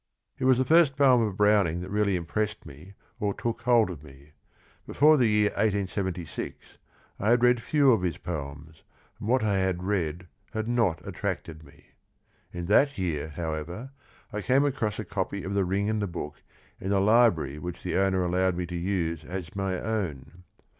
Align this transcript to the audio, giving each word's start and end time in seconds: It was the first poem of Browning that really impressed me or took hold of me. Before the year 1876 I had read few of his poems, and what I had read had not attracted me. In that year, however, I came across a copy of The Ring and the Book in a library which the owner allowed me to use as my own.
It 0.39 0.45
was 0.45 0.57
the 0.57 0.65
first 0.65 0.95
poem 0.97 1.21
of 1.21 1.37
Browning 1.37 1.81
that 1.81 1.91
really 1.91 2.15
impressed 2.15 2.65
me 2.65 2.95
or 3.19 3.35
took 3.35 3.61
hold 3.61 3.91
of 3.91 4.01
me. 4.01 4.31
Before 4.87 5.15
the 5.15 5.27
year 5.27 5.49
1876 5.49 6.79
I 7.19 7.29
had 7.29 7.43
read 7.43 7.61
few 7.61 7.91
of 7.91 8.01
his 8.01 8.17
poems, 8.17 8.81
and 9.19 9.27
what 9.29 9.43
I 9.43 9.57
had 9.59 9.83
read 9.83 10.25
had 10.53 10.67
not 10.67 11.05
attracted 11.07 11.63
me. 11.63 11.85
In 12.51 12.65
that 12.65 12.97
year, 12.97 13.29
however, 13.29 13.91
I 14.33 14.41
came 14.41 14.65
across 14.65 14.97
a 14.97 15.05
copy 15.05 15.43
of 15.43 15.53
The 15.53 15.65
Ring 15.65 15.87
and 15.87 16.01
the 16.01 16.07
Book 16.07 16.41
in 16.79 16.91
a 16.91 16.99
library 16.99 17.59
which 17.59 17.83
the 17.83 17.95
owner 17.97 18.23
allowed 18.23 18.55
me 18.57 18.65
to 18.65 18.75
use 18.75 19.23
as 19.23 19.55
my 19.55 19.79
own. 19.79 20.41